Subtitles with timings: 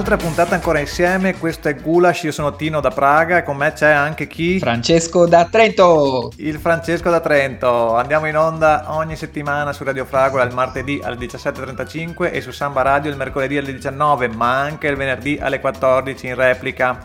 [0.00, 3.74] Un'altra puntata ancora insieme, questo è Gulash, io sono Tino da Praga e con me
[3.74, 4.58] c'è anche chi?
[4.58, 6.32] Francesco da Trento!
[6.36, 7.94] Il Francesco da Trento.
[7.94, 12.80] Andiamo in onda ogni settimana su Radio Fragola il martedì alle 17.35 e su Samba
[12.80, 16.98] Radio il mercoledì alle 19, ma anche il venerdì alle 14 in replica.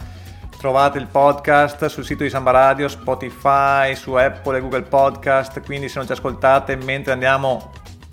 [0.58, 5.90] Trovate il podcast sul sito di Samba Radio, Spotify, su Apple e Google Podcast, quindi
[5.90, 7.72] se non ci ascoltate mentre andiamo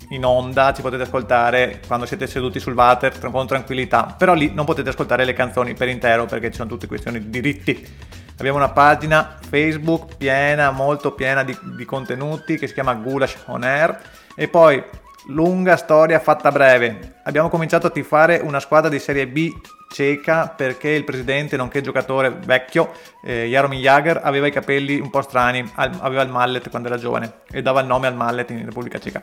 [0.09, 4.65] in onda ci potete ascoltare quando siete seduti sul water con tranquillità, però lì non
[4.65, 7.87] potete ascoltare le canzoni per intero perché ci sono tutte questioni di diritti.
[8.37, 13.63] Abbiamo una pagina Facebook piena, molto piena di, di contenuti che si chiama Gulash On
[13.63, 13.99] Air
[14.35, 14.83] e poi
[15.27, 17.15] lunga storia fatta breve.
[17.23, 19.51] Abbiamo cominciato a tifare una squadra di Serie B
[19.93, 22.91] ceca perché il presidente, nonché giocatore vecchio,
[23.23, 27.41] eh, Jaromir Jagr, aveva i capelli un po' strani, aveva il mallet quando era giovane
[27.51, 29.21] e dava il nome al mallet in Repubblica Ceca.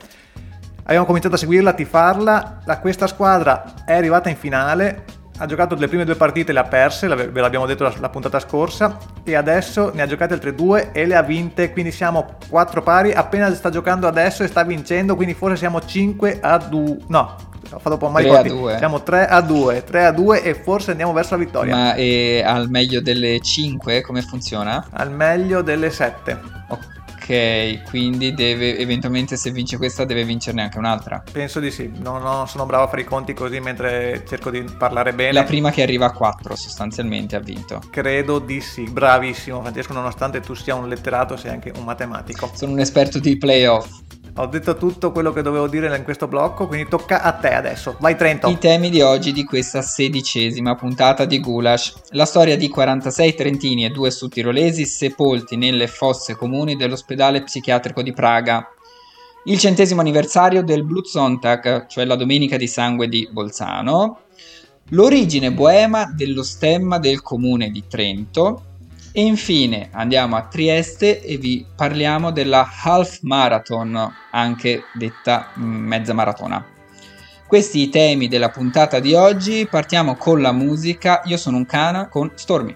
[0.90, 2.62] Abbiamo cominciato a seguirla, a tifarla.
[2.80, 5.04] Questa squadra è arrivata in finale,
[5.38, 8.40] ha giocato le prime due partite, le ha perse, ve l'abbiamo detto la, la, puntata
[8.40, 12.82] scorsa, e adesso ne ha giocate altre due e le ha vinte, quindi siamo 4
[12.82, 17.36] pari, appena sta giocando adesso e sta vincendo, quindi forse siamo 5 a 2, no,
[17.70, 18.78] ho fatto un po' mai 3 a 2.
[18.78, 21.76] Siamo 3 a 2, 3 a 2 e forse andiamo verso la vittoria.
[21.76, 21.90] Ma
[22.42, 24.88] al meglio delle 5 come funziona?
[24.90, 26.40] Al meglio delle 7.
[26.70, 26.99] Ok
[27.88, 31.22] quindi deve eventualmente se vince questa deve vincerne anche un'altra.
[31.30, 34.64] Penso di sì, non, non sono bravo a fare i conti così mentre cerco di
[34.76, 35.32] parlare bene.
[35.32, 37.80] La prima che arriva a 4 sostanzialmente ha vinto.
[37.90, 42.50] Credo di sì, bravissimo Francesco, nonostante tu sia un letterato sei anche un matematico.
[42.54, 43.88] Sono un esperto di playoff.
[44.36, 47.96] Ho detto tutto quello che dovevo dire in questo blocco, quindi tocca a te adesso.
[47.98, 48.48] Vai Trento.
[48.48, 51.94] I temi di oggi di questa sedicesima puntata di Gulash.
[52.10, 58.12] La storia di 46 trentini e due sudtirolesi sepolti nelle fosse comuni dell'ospedale psichiatrico di
[58.12, 58.66] Praga.
[59.44, 64.20] Il centesimo anniversario del Blutsonntag, cioè la domenica di sangue di Bolzano.
[64.90, 68.64] L'origine boema dello stemma del comune di Trento
[69.12, 76.12] e infine andiamo a Trieste e vi parliamo della Half Marathon, anche detta mm, mezza
[76.12, 76.64] maratona.
[77.46, 81.22] Questi i temi della puntata di oggi, partiamo con la musica.
[81.24, 82.74] Io sono un cana con Stormy.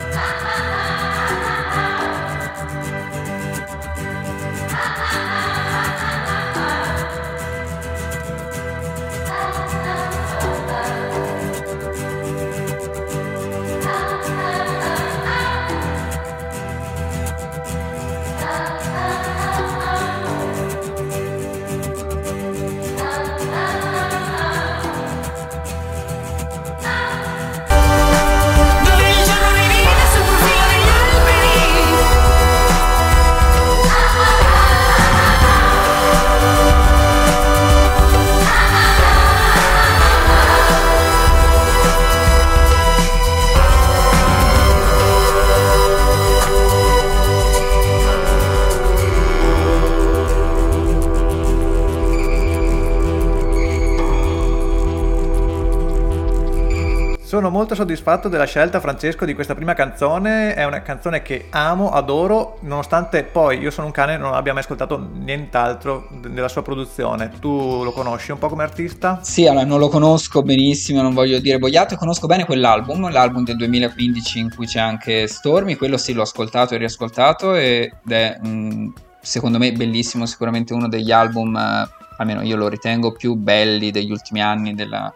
[57.75, 60.55] Molto soddisfatto della scelta, Francesco, di questa prima canzone.
[60.55, 64.53] È una canzone che amo, adoro, nonostante poi io sono un cane e non abbia
[64.53, 67.33] mai ascoltato nient'altro della sua produzione.
[67.41, 69.19] Tu lo conosci un po' come artista?
[69.23, 73.57] Sì, allora non lo conosco benissimo, non voglio dire boiato, conosco bene quell'album, l'album del
[73.57, 78.89] 2015 in cui c'è anche Stormy, quello sì l'ho ascoltato e riascoltato ed è mm,
[79.21, 84.11] secondo me bellissimo, sicuramente uno degli album, eh, almeno io lo ritengo, più belli degli
[84.11, 85.13] ultimi anni della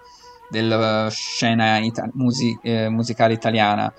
[0.48, 3.92] della scena ita- music- eh, musicale italiana.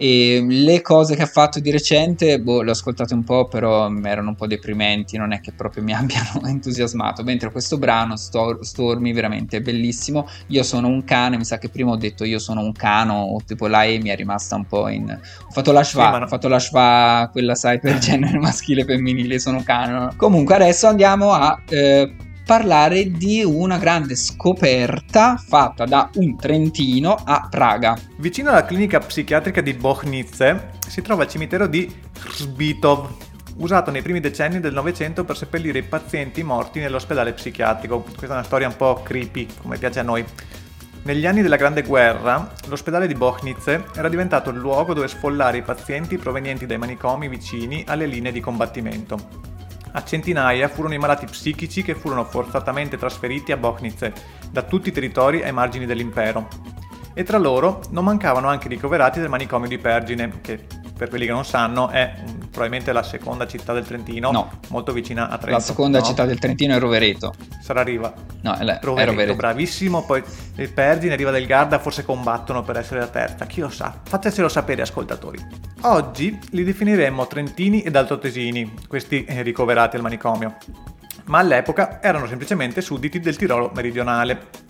[0.00, 3.92] E le cose che ha fatto di recente, boh, le ho ascoltate un po', però
[4.04, 7.24] erano un po' deprimenti, non è che proprio mi abbiano entusiasmato.
[7.24, 10.28] Mentre questo brano, Stor- Stormy, veramente bellissimo.
[10.48, 13.40] Io sono un cane, mi sa che prima ho detto io sono un cano, o
[13.44, 15.10] tipo la E mi è rimasta un po' in...
[15.10, 16.24] Ho fatto la schwa, sì, no.
[16.24, 20.12] ho fatto la schwa, quella sai, per genere maschile e femminile, sono cano.
[20.16, 21.60] Comunque adesso andiamo a...
[21.68, 22.14] Eh,
[22.48, 27.94] parlare di una grande scoperta fatta da un trentino a Praga.
[28.16, 33.16] Vicino alla clinica psichiatrica di Bochnice si trova il cimitero di Hrzbitov,
[33.56, 38.00] usato nei primi decenni del Novecento per seppellire i pazienti morti nell'ospedale psichiatrico.
[38.00, 40.24] Questa è una storia un po' creepy, come piace a noi.
[41.02, 45.62] Negli anni della Grande Guerra, l'ospedale di Bochnitze era diventato il luogo dove sfollare i
[45.62, 49.56] pazienti provenienti dai manicomi vicini alle linee di combattimento.
[49.98, 54.12] A centinaia furono i malati psichici che furono forzatamente trasferiti a Bochnitze,
[54.48, 56.46] da tutti i territori ai margini dell'impero.
[57.14, 60.64] E tra loro non mancavano anche i ricoverati del manicomio di Pergine, che
[60.96, 62.14] per quelli che non sanno è
[62.58, 64.50] probabilmente la seconda città del Trentino, no.
[64.68, 65.58] molto vicina a Trento.
[65.58, 66.04] La seconda no?
[66.04, 67.32] città del Trentino è Rovereto.
[67.62, 68.12] Sarà Riva.
[68.42, 69.36] No, è, le- Rovereto, è Rovereto.
[69.36, 70.22] bravissimo, poi
[70.56, 74.48] il Pergine, Riva del Garda forse combattono per essere la terza, chi lo sa, fatecelo
[74.48, 75.38] sapere ascoltatori.
[75.82, 80.56] Oggi li definiremmo trentini ed altoatesini, questi eh, ricoverati al manicomio,
[81.26, 84.66] ma all'epoca erano semplicemente sudditi del Tirolo meridionale.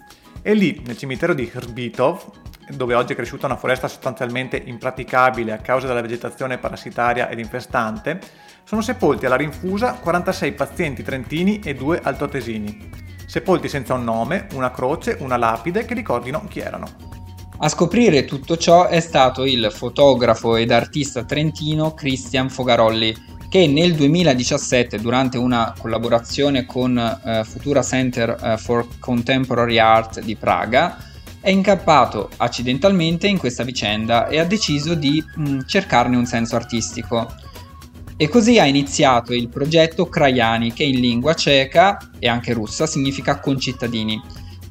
[0.48, 2.24] E lì, nel cimitero di Hrbitov,
[2.70, 8.18] dove oggi è cresciuta una foresta sostanzialmente impraticabile a causa della vegetazione parassitaria ed infestante,
[8.64, 12.88] sono sepolti alla rinfusa 46 pazienti trentini e due altoatesini,
[13.26, 16.86] sepolti senza un nome, una croce, una lapide che ricordino chi erano.
[17.58, 23.14] A scoprire tutto ciò è stato il fotografo ed artista trentino Christian Fogarolli,
[23.48, 30.36] che nel 2017, durante una collaborazione con uh, Futura Center uh, for Contemporary Art di
[30.36, 30.98] Praga,
[31.40, 37.32] è incappato accidentalmente in questa vicenda e ha deciso di mh, cercarne un senso artistico.
[38.16, 43.38] E così ha iniziato il progetto Krajani, che in lingua ceca e anche russa significa
[43.38, 44.20] concittadini,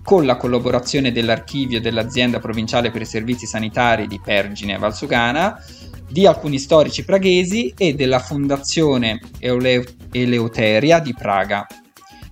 [0.04, 5.62] con la collaborazione dell'archivio dell'azienda provinciale per i servizi sanitari di Pergine Valsugana,
[6.10, 11.66] di alcuni storici praghesi e della fondazione Eleuteria di Praga.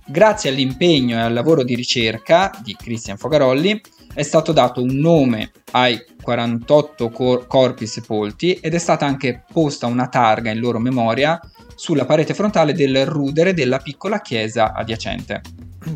[0.04, 3.80] Grazie all'impegno e al lavoro di ricerca di Christian Fogarolli,
[4.14, 9.86] è stato dato un nome ai 48 cor- corpi sepolti ed è stata anche posta
[9.86, 11.38] una targa in loro memoria
[11.74, 15.42] sulla parete frontale del rudere della piccola chiesa adiacente.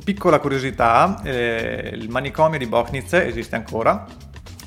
[0.04, 4.06] Piccola curiosità, eh, il manicomio di Bochnitze esiste ancora,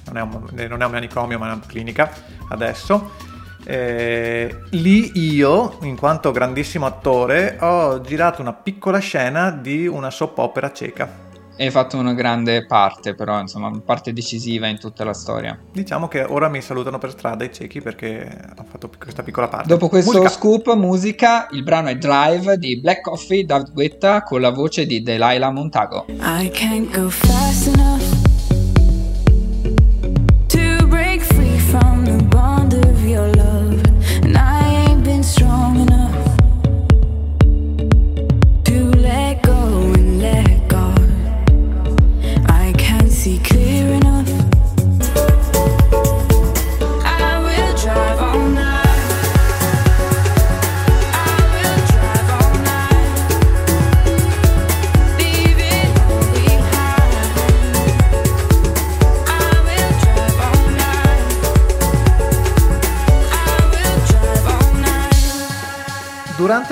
[0.05, 2.11] non è, un, non è un manicomio ma è una clinica
[2.49, 3.31] adesso.
[3.65, 10.37] Eh, lì io, in quanto grandissimo attore, ho girato una piccola scena di una soap
[10.39, 15.57] opera cieca hai fatto una grande parte, però, insomma, parte decisiva in tutta la storia.
[15.71, 18.27] Diciamo che ora mi salutano per strada i ciechi perché
[18.57, 19.67] ho fatto questa piccola parte.
[19.67, 20.29] Dopo questo musica.
[20.29, 25.01] scoop, musica, il brano è Drive di Black Coffee, David Guetta con la voce di
[25.01, 26.05] Delilah Montago.
[26.07, 28.12] I can't go fast enough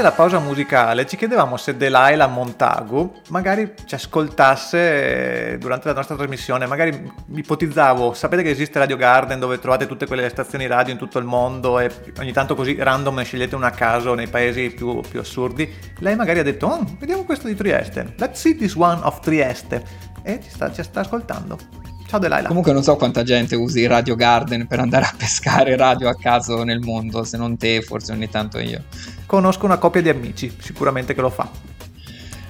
[0.01, 6.15] Durante la pausa musicale ci chiedevamo se Delilah Montagu magari ci ascoltasse durante la nostra
[6.15, 10.97] trasmissione, magari ipotizzavo, sapete che esiste Radio Garden dove trovate tutte quelle stazioni radio in
[10.97, 14.71] tutto il mondo e ogni tanto così random ne scegliete una a caso nei paesi
[14.71, 18.73] più, più assurdi, lei magari ha detto, oh, vediamo questo di Trieste, let's see this
[18.73, 20.09] one of Trieste.
[20.23, 21.80] E ci sta, ci sta ascoltando.
[22.11, 22.49] Ciao Delilah.
[22.49, 26.61] Comunque non so quanta gente usi Radio Garden per andare a pescare radio a caso
[26.65, 28.83] nel mondo, se non te, forse ogni tanto io.
[29.25, 31.49] Conosco una coppia di amici, sicuramente che lo fa.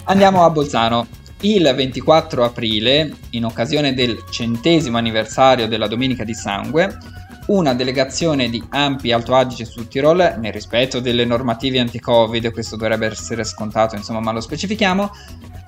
[0.06, 1.06] Andiamo a Bolzano.
[1.42, 6.98] Il 24 aprile, in occasione del centesimo anniversario della Domenica di Sangue,
[7.48, 13.06] una delegazione di Ampi Alto Adige sul Tirol, nel rispetto delle normative anti-Covid, questo dovrebbe
[13.06, 15.12] essere scontato, insomma, ma lo specifichiamo,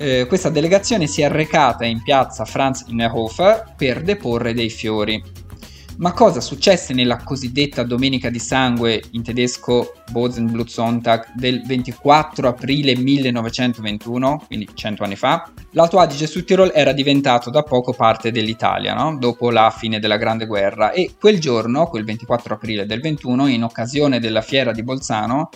[0.04, 5.42] eh, questa delegazione si è recata in piazza Franz Innerhofer per deporre dei fiori.
[5.98, 14.44] Ma cosa successe nella cosiddetta Domenica di Sangue, in tedesco Bosenblutsonntag, del 24 aprile 1921,
[14.48, 15.50] quindi 100 anni fa?
[15.72, 19.18] L'Alto Adige sul Tirol era diventato da poco parte dell'Italia, no?
[19.18, 23.64] dopo la fine della Grande Guerra, e quel giorno, quel 24 aprile del 21, in
[23.64, 25.50] occasione della fiera di Bolzano,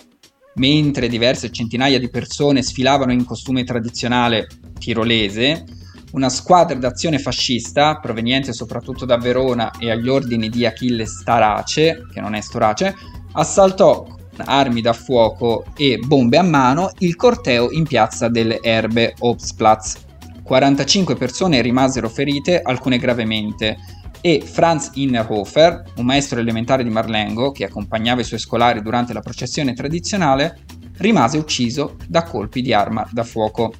[0.58, 4.48] mentre diverse centinaia di persone sfilavano in costume tradizionale
[4.78, 5.64] tirolese,
[6.12, 12.22] una squadra d'azione fascista, proveniente soprattutto da Verona e agli ordini di Achille Starace, che
[12.22, 12.96] non è Storace,
[13.34, 19.16] assaltò con armi da fuoco e bombe a mano il corteo in piazza delle Erbe
[19.20, 20.06] Obstplatz.
[20.44, 23.78] 45 persone rimasero ferite, alcune gravemente,
[24.22, 29.22] e Franz Innerhofer, un maestro elementare di Marlengo che accompagnava i suoi scolari durante la
[29.22, 30.60] processione tradizionale,
[30.98, 33.74] rimase ucciso da colpi di arma da fuoco.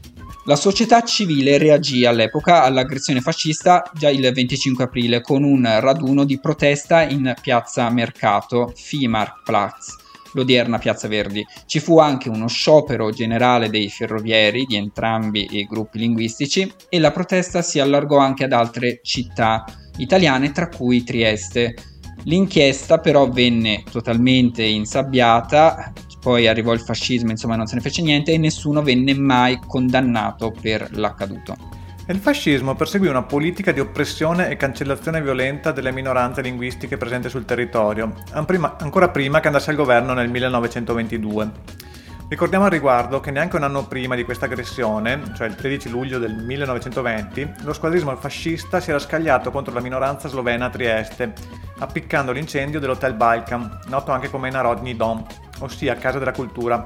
[0.46, 6.40] La società civile reagì all'epoca all'aggressione fascista già il 25 aprile con un raduno di
[6.40, 9.96] protesta in piazza Mercato, Viehmarktplatz,
[10.32, 11.46] l'odierna Piazza Verdi.
[11.66, 17.12] Ci fu anche uno sciopero generale dei ferrovieri di entrambi i gruppi linguistici e la
[17.12, 19.66] protesta si allargò anche ad altre città
[19.98, 21.76] italiane, tra cui Trieste.
[22.24, 28.34] L'inchiesta però venne totalmente insabbiata, poi arrivò il fascismo, insomma non se ne fece niente
[28.34, 31.56] e nessuno venne mai condannato per l'accaduto.
[32.10, 37.44] Il fascismo perseguì una politica di oppressione e cancellazione violenta delle minoranze linguistiche presenti sul
[37.46, 41.52] territorio, ancora prima che andasse al governo nel 1922.
[42.30, 46.20] Ricordiamo al riguardo che neanche un anno prima di questa aggressione, cioè il 13 luglio
[46.20, 51.34] del 1920, lo squadrismo fascista si era scagliato contro la minoranza slovena a Trieste,
[51.78, 55.26] appiccando l'incendio dell'Hotel Balkan, noto anche come Narodni Dom,
[55.60, 56.84] ossia Casa della Cultura,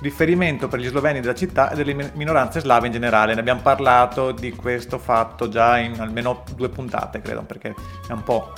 [0.00, 3.34] riferimento per gli sloveni della città e delle minoranze slave in generale.
[3.34, 7.74] Ne abbiamo parlato di questo fatto già in almeno due puntate, credo, perché
[8.08, 8.54] è un po'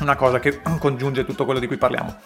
[0.00, 2.16] una cosa che congiunge tutto quello di cui parliamo.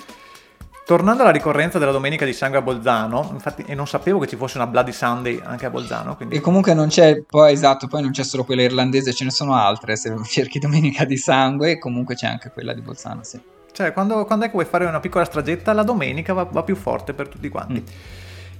[0.85, 4.37] Tornando alla ricorrenza della domenica di sangue a Bolzano, infatti, e non sapevo che ci
[4.37, 6.15] fosse una Bloody Sunday anche a Bolzano.
[6.15, 6.37] Quindi...
[6.37, 9.55] E comunque non c'è, poi esatto, poi non c'è solo quella irlandese, ce ne sono
[9.55, 9.97] altre.
[9.97, 13.41] Se cerchi domenica di sangue, comunque c'è anche quella di Bolzano, sì.
[13.73, 16.77] Cioè, quando, quando è che vuoi fare una piccola stragetta, la domenica va, va più
[16.77, 17.81] forte per tutti quanti.
[17.81, 17.95] Mm.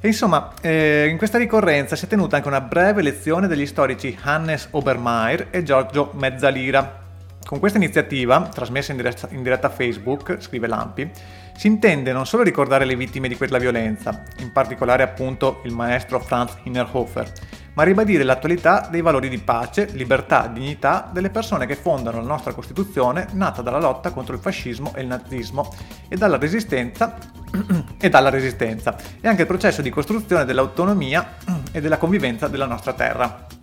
[0.01, 4.19] E insomma, eh, in questa ricorrenza si è tenuta anche una breve lezione degli storici
[4.23, 7.03] Hannes Obermeier e Giorgio Mezzalira.
[7.45, 11.11] Con questa iniziativa, trasmessa in diretta, in diretta a Facebook, scrive Lampi,
[11.57, 16.21] si intende non solo ricordare le vittime di quella violenza, in particolare appunto il maestro
[16.21, 17.33] Franz Hinnerhofer,
[17.75, 22.53] ma ribadire l'attualità dei valori di pace, libertà dignità delle persone che fondano la nostra
[22.53, 25.73] Costituzione nata dalla lotta contro il fascismo e il nazismo
[26.09, 27.17] e dalla resistenza
[27.99, 31.35] e dalla resistenza e anche il processo di costruzione dell'autonomia
[31.73, 33.54] e della convivenza della nostra terra.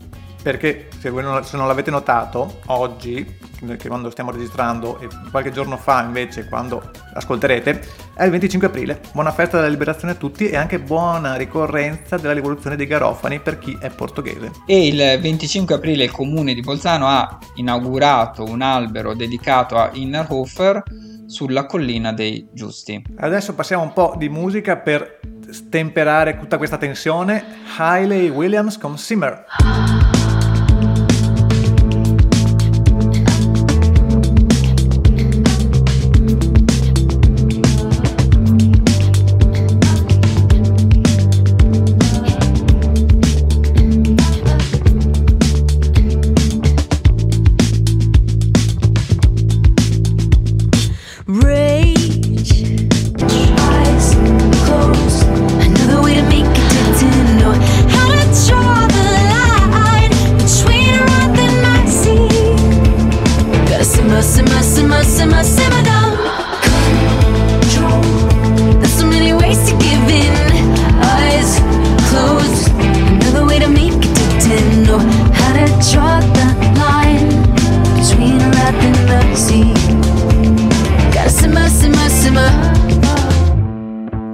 [0.41, 3.37] Perché se, voi non, se non l'avete notato, oggi,
[3.77, 7.81] che quando stiamo registrando e qualche giorno fa invece quando ascolterete,
[8.15, 9.01] è il 25 aprile.
[9.13, 13.59] Buona festa della liberazione a tutti e anche buona ricorrenza della rivoluzione dei Garofani per
[13.59, 14.51] chi è portoghese.
[14.65, 20.83] E il 25 aprile il comune di Bolzano ha inaugurato un albero dedicato a Innerhofer
[21.27, 23.01] sulla collina dei Giusti.
[23.17, 25.19] Adesso passiamo un po' di musica per
[25.49, 27.43] stemperare tutta questa tensione.
[27.77, 29.45] Hailey Williams con Simmer.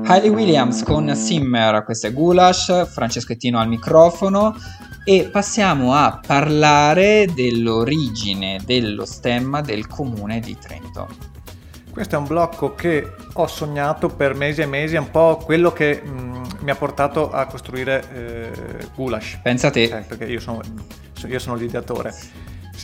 [0.09, 4.55] Hayley Williams con Simmer, questo è Gulash, Franceschettino al microfono
[5.03, 11.09] e passiamo a parlare dell'origine dello stemma del comune di Trento.
[11.91, 15.73] Questo è un blocco che ho sognato per mesi e mesi, è un po' quello
[15.73, 19.39] che mh, mm, mi ha portato a costruire eh, Gulash.
[19.43, 19.83] Pensa a te.
[19.83, 20.61] Eh, perché io sono,
[21.27, 22.15] io sono l'ideatore.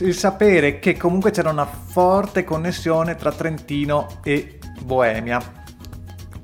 [0.00, 5.62] Il sapere che comunque c'era una forte connessione tra Trentino e Boemia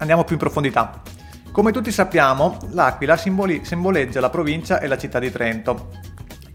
[0.01, 1.03] Andiamo più in profondità.
[1.53, 5.91] Come tutti sappiamo, l'Aquila simboli- simboleggia la provincia e la città di Trento.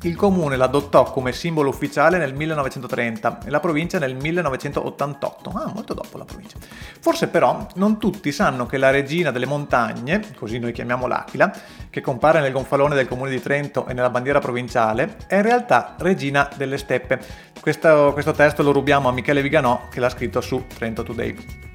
[0.01, 5.93] Il comune l'adottò come simbolo ufficiale nel 1930 e la provincia nel 1988, ah, molto
[5.93, 6.57] dopo la provincia.
[6.99, 11.53] Forse però non tutti sanno che la regina delle montagne, così noi chiamiamo l'Aquila,
[11.91, 15.95] che compare nel gonfalone del comune di Trento e nella bandiera provinciale, è in realtà
[15.99, 17.19] regina delle steppe.
[17.61, 21.73] Questo, questo testo lo rubiamo a Michele Viganò che l'ha scritto su Trento Today.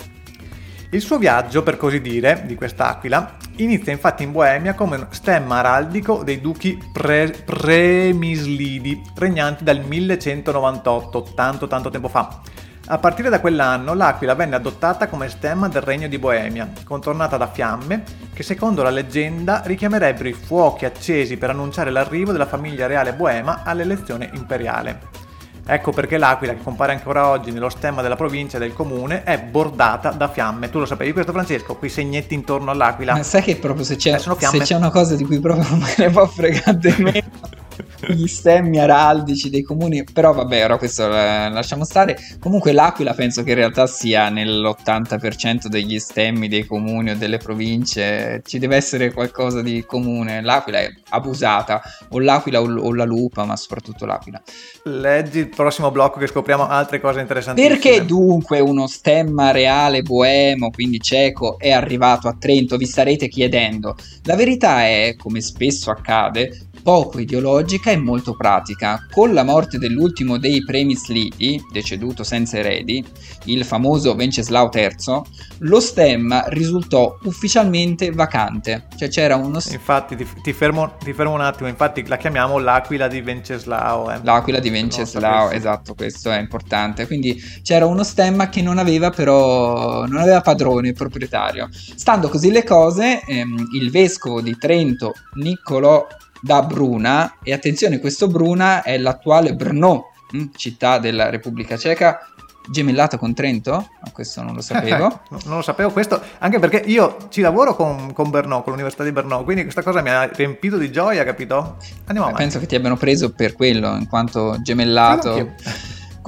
[0.93, 6.25] Il suo viaggio, per così dire, di quest'aquila inizia infatti in Boemia come stemma araldico
[6.25, 12.41] dei duchi pre- Premislidi, regnanti dal 1198, tanto tanto tempo fa.
[12.87, 17.47] A partire da quell'anno l'aquila venne adottata come stemma del regno di Boemia, contornata da
[17.47, 23.13] fiamme che secondo la leggenda richiamerebbero i fuochi accesi per annunciare l'arrivo della famiglia reale
[23.13, 25.29] boema all'elezione imperiale.
[25.73, 29.39] Ecco perché l'aquila, che compare ancora oggi nello stemma della provincia e del comune, è
[29.39, 30.69] bordata da fiamme.
[30.69, 31.77] Tu lo sapevi questo, Francesco?
[31.77, 33.13] Quei segnetti intorno all'aquila.
[33.13, 35.95] Ma sai che proprio se c'è, se c'è una cosa di cui proprio non me
[35.97, 37.60] ne può fregare meno
[38.09, 42.17] gli stemmi araldici dei comuni, però vabbè, ora questo lasciamo stare.
[42.39, 48.43] Comunque l'Aquila penso che in realtà sia nell'80% degli stemmi dei comuni o delle province,
[48.45, 50.43] ci deve essere qualcosa di comune.
[50.43, 54.41] L'Aquila è abusata, o l'Aquila o, la lupa, ma soprattutto l'Aquila.
[54.85, 57.61] Leggi il prossimo blocco che scopriamo altre cose interessanti.
[57.61, 62.77] Perché dunque uno stemma reale boemo, quindi cieco, è arrivato a Trento?
[62.77, 63.97] Vi starete chiedendo.
[64.25, 69.07] La verità è, come spesso accade, poco ideologica e molto pratica.
[69.11, 73.05] Con la morte dell'ultimo dei Premis Liti, deceduto senza eredi,
[73.45, 75.21] il famoso Venceslao III,
[75.59, 78.87] lo stemma risultò ufficialmente vacante.
[78.97, 79.61] Cioè c'era uno...
[79.71, 84.11] Infatti, ti, ti, fermo, ti fermo, un attimo, infatti la chiamiamo l'Aquila di Venceslao.
[84.11, 84.21] Eh.
[84.23, 87.07] L'Aquila di Venceslao, esatto, questo è importante.
[87.07, 91.69] Quindi c'era uno stemma che non aveva però, non aveva padrone proprietario.
[91.73, 96.07] Stando così le cose, ehm, il vescovo di Trento, Niccolò
[96.41, 102.21] da Bruna e attenzione questo Bruna è l'attuale Brno, hm, città della Repubblica Ceca
[102.69, 103.89] gemellato con Trento?
[104.13, 105.21] Questo non lo sapevo.
[105.45, 109.13] non lo sapevo questo, anche perché io ci lavoro con, con Brno, con l'Università di
[109.13, 111.77] Brno, quindi questa cosa mi ha riempito di gioia, capito?
[112.07, 112.43] Andiamo avanti.
[112.43, 115.55] Penso che ti abbiano preso per quello, in quanto gemellato.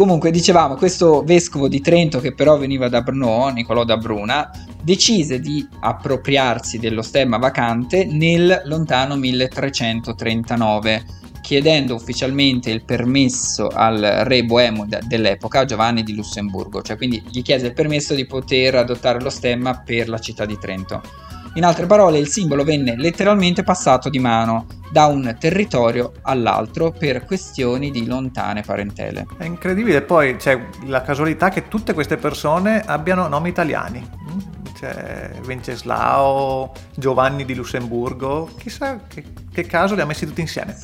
[0.02, 4.50] Comunque, dicevamo, questo vescovo di Trento, che però veniva da Brno, Nicolò da Bruna,
[4.82, 11.04] decise di appropriarsi dello stemma vacante nel lontano 1339,
[11.40, 17.66] chiedendo ufficialmente il permesso al re boemo dell'epoca, Giovanni di Lussemburgo, cioè quindi gli chiese
[17.66, 21.00] il permesso di poter adottare lo stemma per la città di Trento.
[21.54, 27.26] In altre parole, il simbolo venne letteralmente passato di mano da un territorio all'altro per
[27.26, 29.26] questioni di lontane parentele.
[29.36, 34.08] È incredibile poi c'è la casualità che tutte queste persone abbiano nomi italiani.
[34.74, 40.74] C'è Venceslao, Giovanni di Lussemburgo, chissà che, che caso li ha messi tutti insieme.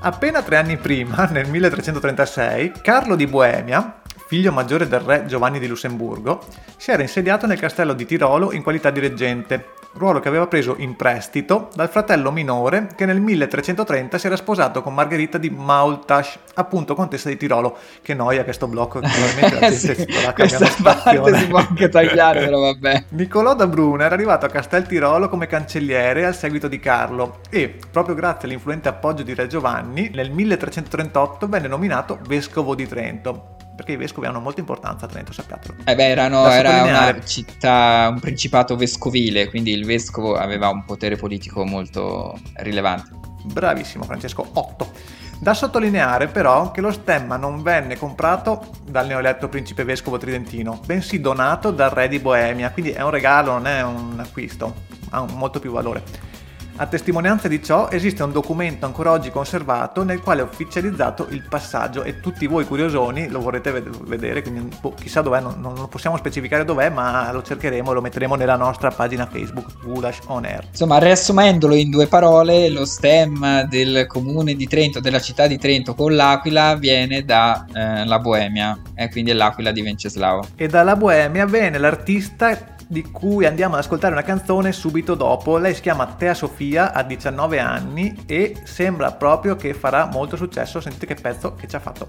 [0.00, 5.66] Appena tre anni prima, nel 1336, Carlo di Boemia, figlio maggiore del re Giovanni di
[5.66, 6.42] Lussemburgo,
[6.78, 10.74] si era insediato nel castello di Tirolo in qualità di reggente ruolo che aveva preso
[10.78, 16.38] in prestito dal fratello minore che nel 1330 si era sposato con Margherita di Maultasch,
[16.54, 17.76] appunto contessa di Tirolo.
[18.00, 22.44] Che noia questo blocco, probabilmente la gente sì, la questa parte si può anche tagliare,
[22.44, 23.04] però vabbè.
[23.10, 27.76] Niccolò da Bruna era arrivato a Castel Tirolo come cancelliere al seguito di Carlo e,
[27.90, 33.92] proprio grazie all'influente appoggio di Re Giovanni, nel 1338 venne nominato vescovo di Trento perché
[33.92, 35.74] i vescovi hanno molta importanza a Trento, sappiatelo.
[35.84, 41.16] Eh beh, erano, era una città, un principato vescovile, quindi il vescovo aveva un potere
[41.16, 43.10] politico molto rilevante.
[43.44, 45.20] Bravissimo Francesco, 8.
[45.40, 51.20] Da sottolineare però che lo stemma non venne comprato dal neoeletto principe vescovo tridentino, bensì
[51.20, 54.72] donato dal re di Boemia, quindi è un regalo, non è un acquisto,
[55.10, 56.30] ha molto più valore.
[56.76, 61.44] A testimonianza di ciò esiste un documento ancora oggi conservato nel quale è ufficializzato il
[61.46, 63.70] passaggio e tutti voi curiosoni lo vorrete
[64.04, 68.00] vedere, quindi boh, chissà dov'è, non, non, possiamo specificare dov'è, ma lo cercheremo e lo
[68.00, 70.64] metteremo nella nostra pagina Facebook Gulash On Air.
[70.70, 75.94] Insomma, riassumendolo in due parole, lo stemma del comune di Trento, della città di Trento
[75.94, 77.66] con l'Aquila viene dalla
[78.04, 80.42] eh, Boemia, e quindi è l'Aquila di Venceslao.
[80.56, 85.56] E dalla Boemia viene l'artista di cui andiamo ad ascoltare una canzone subito dopo.
[85.56, 90.78] Lei si chiama Tea Sofia, ha 19 anni e sembra proprio che farà molto successo.
[90.78, 92.06] Sentite che pezzo che ci ha fatto.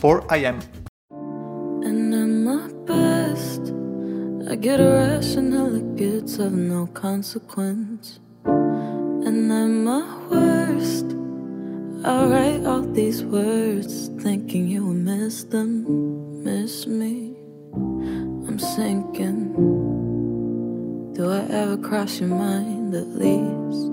[0.00, 0.58] 4 I Am.
[1.84, 3.72] And I'm my best.
[4.50, 8.18] I get a all the goods of no consequence.
[8.44, 11.14] And I'm my worst.
[12.04, 17.36] I write all these words thinking you will miss them, miss me.
[18.48, 19.95] I'm sinking.
[21.16, 23.88] Do I ever cross your mind at least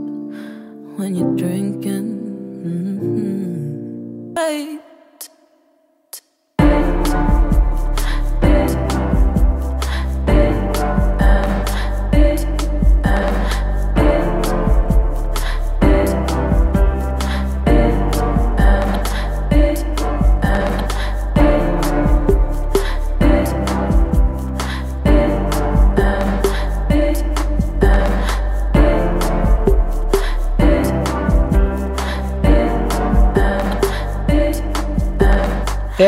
[0.97, 2.19] when you're drinking?
[4.35, 4.35] Mm-hmm.
[4.35, 4.82] Hey.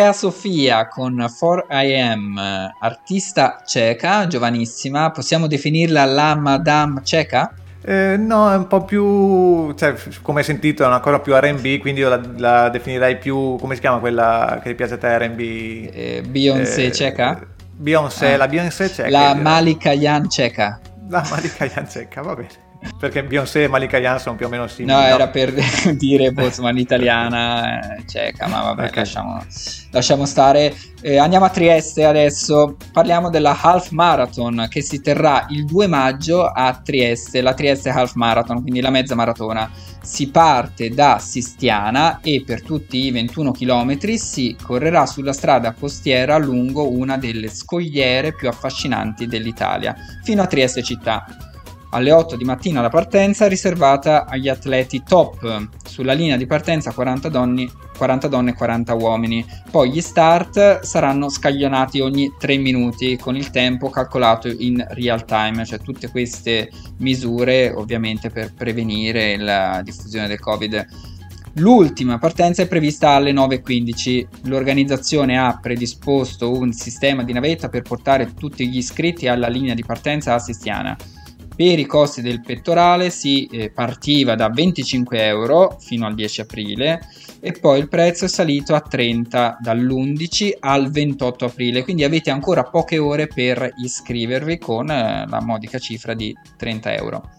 [0.05, 7.51] Tea Sofia con 4am, artista ceca, giovanissima, possiamo definirla la Madame ceca?
[7.83, 11.79] Eh, no, è un po' più, cioè, come hai sentito, è una cosa più RB,
[11.79, 15.17] quindi io la, la, definirei più, come si chiama quella che ti piace a te,
[15.17, 15.39] RB?
[15.39, 17.43] Eh, Beyoncé eh, ceca?
[17.75, 18.37] Beyoncé, ah.
[18.37, 19.09] la Beyoncé ceca.
[19.09, 20.79] La Malika Yan ceca.
[21.09, 22.64] La Malika Yan ceca, va bene.
[22.97, 24.93] Perché Beyoncé e Malika Yan sono più o meno simili.
[24.93, 25.05] No, no?
[25.07, 25.53] era per
[25.97, 28.95] dire, insomma, l'italiana eh, ceca, ma vabbè, okay.
[28.95, 29.43] lasciamo,
[29.91, 30.73] lasciamo, stare.
[31.01, 36.45] Eh, andiamo a Trieste adesso, parliamo della Half Marathon che si terrà il 2 maggio
[36.45, 39.69] a Trieste, la Trieste Half Marathon, quindi la mezza maratona.
[40.01, 46.37] Si parte da Sistiana e per tutti i 21 km si correrà sulla strada costiera
[46.37, 51.25] lungo una delle scogliere più affascinanti dell'Italia, fino a Trieste città
[51.95, 55.67] alle 8 di mattina la partenza riservata agli atleti top.
[55.85, 59.45] Sulla linea di partenza 40 donne, 40 donne e 40 uomini.
[59.71, 65.63] Poi gli start saranno scaglionati ogni 3 minuti con il tempo calcolato in real time,
[65.63, 70.85] cioè tutte queste misure ovviamente per prevenire la diffusione del Covid.
[71.59, 74.27] L'ultima partenza è prevista alle 9.15.
[74.43, 79.85] L'organizzazione ha predisposto un sistema di navetta per portare tutti gli iscritti alla linea di
[79.85, 80.97] partenza assistiana.
[81.55, 86.99] Per i costi del pettorale si eh, partiva da 25 euro fino al 10 aprile
[87.39, 92.63] e poi il prezzo è salito a 30 dall'11 al 28 aprile, quindi avete ancora
[92.63, 97.29] poche ore per iscrivervi con eh, la modica cifra di 30 euro.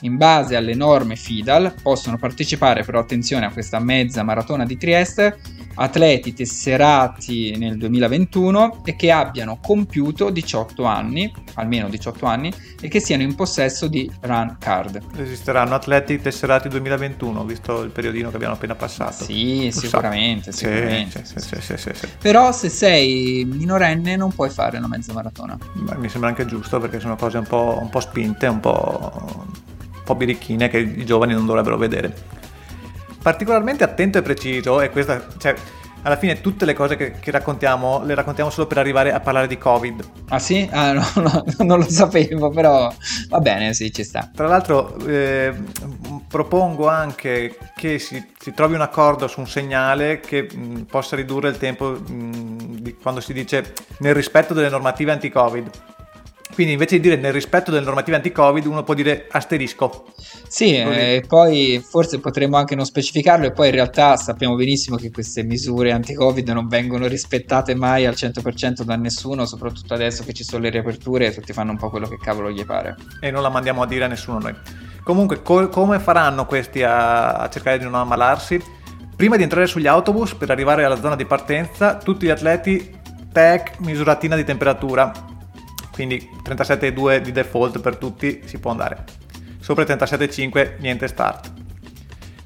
[0.00, 5.38] In base alle norme FIDAL possono partecipare però attenzione a questa mezza maratona di Trieste
[5.74, 13.00] atleti tesserati nel 2021 e che abbiano compiuto 18 anni, almeno 18 anni, e che
[13.00, 15.00] siano in possesso di Run Card.
[15.16, 19.24] Esisteranno atleti tesserati 2021, visto il periodino che abbiamo appena passato.
[19.24, 20.58] Sì, sicuramente, so.
[20.58, 21.24] sicuramente.
[21.24, 25.58] Sì, sì, sì, Però se sei minorenne non puoi fare la mezza maratona.
[25.72, 29.46] Beh, mi sembra anche giusto perché sono cose un po', un po spinte, un po',
[30.04, 32.42] po' birichine che i giovani non dovrebbero vedere
[33.24, 35.54] particolarmente attento e preciso e questa, cioè,
[36.02, 39.46] alla fine tutte le cose che, che, raccontiamo le raccontiamo solo per arrivare a parlare
[39.46, 40.10] di Covid.
[40.28, 40.68] Ah sì?
[40.70, 42.92] Ah no, no non lo sapevo, però
[43.30, 44.30] va bene, sì, ci sta.
[44.30, 45.54] Tra l'altro eh,
[46.28, 51.48] propongo anche che si, si, trovi un accordo su un segnale che mh, possa ridurre
[51.48, 55.70] il tempo mh, di quando si dice nel rispetto delle normative anti-Covid
[56.54, 60.06] quindi invece di dire nel rispetto delle normative anti-Covid, uno può dire asterisco.
[60.48, 64.96] Sì, e eh, poi forse potremmo anche non specificarlo e poi in realtà sappiamo benissimo
[64.96, 70.32] che queste misure anti-Covid non vengono rispettate mai al 100% da nessuno, soprattutto adesso che
[70.32, 72.96] ci sono le riaperture e tutti fanno un po' quello che cavolo gli pare.
[73.20, 74.54] E non la mandiamo a dire a nessuno noi.
[75.02, 78.62] Comunque, co- come faranno questi a-, a cercare di non ammalarsi?
[79.16, 83.80] Prima di entrare sugli autobus per arrivare alla zona di partenza, tutti gli atleti tech
[83.80, 85.32] misuratina di temperatura
[85.94, 89.04] quindi 37,2 di default per tutti si può andare.
[89.60, 91.52] Sopra i 37,5 niente start.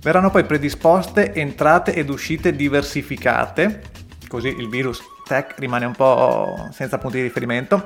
[0.03, 3.83] Verranno poi predisposte entrate ed uscite diversificate,
[4.29, 7.85] così il virus tech rimane un po' senza punti di riferimento.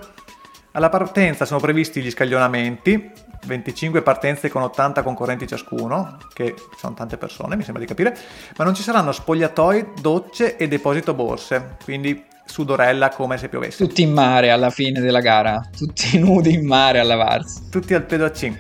[0.73, 3.11] Alla partenza sono previsti gli scaglionamenti,
[3.45, 8.17] 25 partenze con 80 concorrenti ciascuno, che sono tante persone, mi sembra di capire,
[8.57, 13.85] ma non ci saranno spogliatoi, docce e deposito borse, quindi sudorella come se piovesse.
[13.85, 17.69] Tutti in mare alla fine della gara, tutti nudi in mare a lavarsi.
[17.71, 18.57] Tutti al pedo a cin.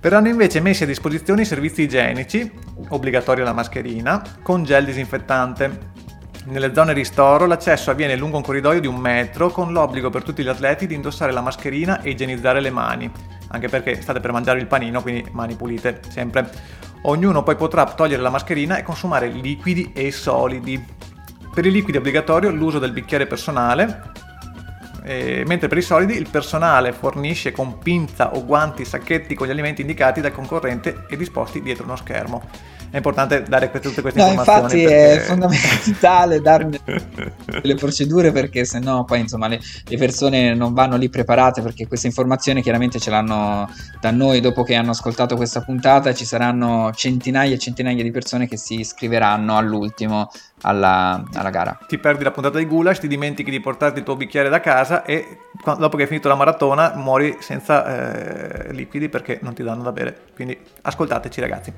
[0.00, 2.50] Verranno invece messi a disposizione i servizi igienici,
[2.88, 5.92] obbligatoria la mascherina, con gel disinfettante.
[6.46, 10.42] Nelle zone ristoro l'accesso avviene lungo un corridoio di un metro con l'obbligo per tutti
[10.42, 13.10] gli atleti di indossare la mascherina e igienizzare le mani,
[13.48, 16.50] anche perché state per mangiare il panino, quindi mani pulite sempre.
[17.06, 20.84] Ognuno poi potrà togliere la mascherina e consumare liquidi e solidi.
[21.54, 24.02] Per i liquidi è obbligatorio l'uso del bicchiere personale,
[25.04, 29.50] eh, mentre per i solidi il personale fornisce con pinza o guanti sacchetti con gli
[29.50, 32.42] alimenti indicati dal concorrente e disposti dietro uno schermo
[32.94, 34.82] è importante dare tutte queste no, informazioni.
[34.82, 35.14] Infatti perché...
[35.16, 36.68] è fondamentale dare
[37.62, 42.06] le procedure perché sennò poi insomma le, le, persone non vanno lì preparate perché queste
[42.06, 43.68] informazioni chiaramente ce l'hanno
[44.00, 48.46] da noi dopo che hanno ascoltato questa puntata ci saranno centinaia e centinaia di persone
[48.46, 50.30] che si iscriveranno all'ultimo
[50.60, 51.76] alla, alla, gara.
[51.88, 55.02] Ti perdi la puntata di Gulash, ti dimentichi di portarti il tuo bicchiere da casa
[55.02, 55.38] e
[55.78, 59.90] dopo che hai finito la maratona muori senza eh, liquidi perché non ti danno da
[59.90, 60.16] bere.
[60.32, 61.72] Quindi ascoltateci ragazzi.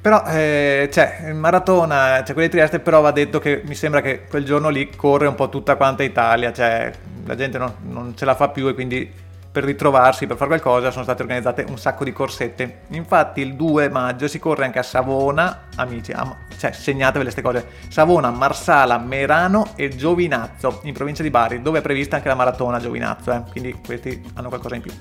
[0.00, 4.00] Però, eh, cioè, in maratona, cioè quelli di Trieste, però va detto che mi sembra
[4.00, 6.90] che quel giorno lì corre un po' tutta quanta Italia, cioè
[7.26, 10.90] la gente non, non ce la fa più e quindi per ritrovarsi, per fare qualcosa,
[10.90, 12.82] sono state organizzate un sacco di corsette.
[12.90, 17.66] Infatti il 2 maggio si corre anche a Savona, amici, a, cioè segnatevi queste cose,
[17.88, 22.78] Savona, Marsala, Merano e Giovinazzo, in provincia di Bari, dove è prevista anche la maratona
[22.78, 23.42] Giovinazzo, eh?
[23.50, 24.92] quindi questi hanno qualcosa in più.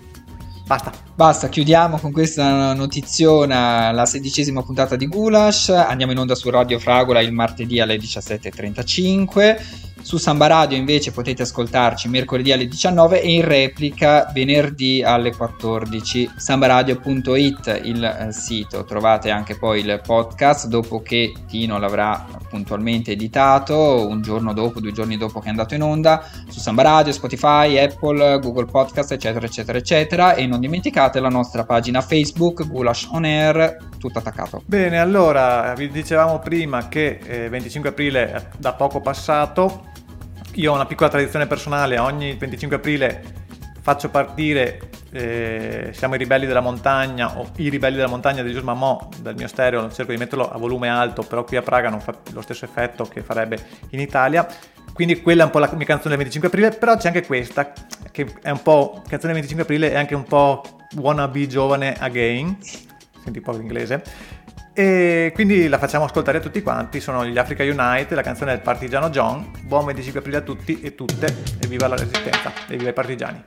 [0.70, 0.94] Basta.
[1.16, 5.70] Basta, chiudiamo con questa notiziona la sedicesima puntata di Gulash.
[5.70, 9.89] Andiamo in onda su Radio Fragola il martedì alle 17.35.
[10.10, 16.32] Su Samba Radio invece potete ascoltarci mercoledì alle 19 e in replica venerdì alle 14.
[16.36, 24.08] Sambaradio.it il eh, sito, trovate anche poi il podcast dopo che Tino l'avrà puntualmente editato,
[24.08, 27.78] un giorno dopo, due giorni dopo che è andato in onda, su Samba Radio, Spotify,
[27.78, 30.34] Apple, Google Podcast, eccetera, eccetera, eccetera.
[30.34, 34.64] E non dimenticate la nostra pagina Facebook, Gulash On Air, tutto attaccato.
[34.66, 39.98] Bene, allora vi dicevamo prima che eh, 25 aprile è da poco passato
[40.54, 43.24] io ho una piccola tradizione personale, ogni 25 aprile
[43.82, 48.62] faccio partire eh, Siamo i ribelli della montagna o I ribelli della montagna di Gius
[48.62, 52.00] Mamò dal mio stereo, cerco di metterlo a volume alto, però qui a Praga non
[52.00, 53.58] fa lo stesso effetto che farebbe
[53.90, 54.48] in Italia.
[54.94, 57.72] Quindi quella è un po' la mia canzone del 25 aprile, però c'è anche questa
[58.12, 60.62] che è un po' canzone del 25 aprile e anche un po'
[60.98, 62.58] wanna be giovane again,
[63.24, 64.04] senti un po' l'inglese
[64.80, 68.62] e quindi la facciamo ascoltare a tutti quanti, sono gli Africa Unite, la canzone del
[68.62, 69.52] partigiano John.
[69.64, 73.44] Buon 25 aprile a tutti e tutte e viva la resistenza e viva i partigiani.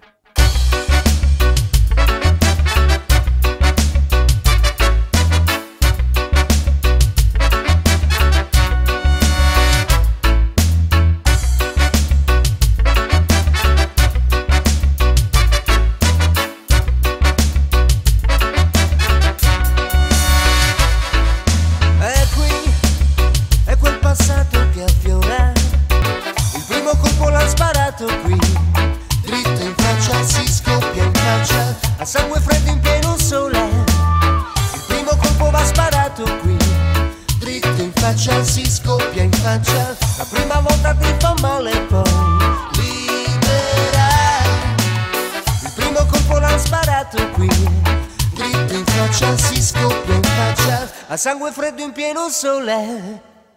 [52.44, 53.32] A